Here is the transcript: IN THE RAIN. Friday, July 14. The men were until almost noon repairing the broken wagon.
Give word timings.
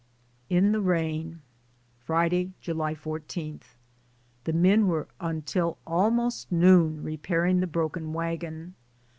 IN 0.49 0.71
THE 0.71 0.81
RAIN. 0.81 1.43
Friday, 1.99 2.53
July 2.59 2.95
14. 2.95 3.59
The 4.45 4.51
men 4.53 4.87
were 4.87 5.07
until 5.19 5.77
almost 5.85 6.51
noon 6.51 7.03
repairing 7.03 7.59
the 7.59 7.67
broken 7.67 8.11
wagon. 8.11 8.73